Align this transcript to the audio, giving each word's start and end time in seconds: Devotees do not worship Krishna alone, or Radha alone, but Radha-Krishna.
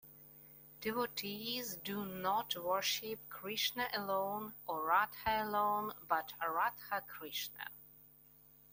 Devotees 0.79 1.75
do 1.75 2.07
not 2.07 2.55
worship 2.55 3.19
Krishna 3.29 3.87
alone, 3.93 4.55
or 4.65 4.83
Radha 4.87 5.43
alone, 5.47 5.91
but 6.07 6.33
Radha-Krishna. 6.41 7.67